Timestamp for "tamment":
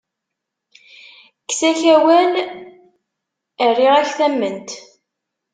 4.17-4.69